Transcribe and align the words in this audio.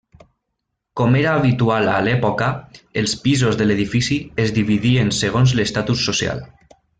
Com 1.01 1.17
era 1.17 1.33
habitual 1.41 1.91
a 1.95 1.99
l’època, 2.07 2.47
els 3.01 3.13
pisos 3.27 3.59
de 3.61 3.69
l’edifici 3.71 4.19
es 4.45 4.55
dividien 4.59 5.13
segons 5.23 5.55
l’estatus 5.61 6.03
social. 6.09 6.43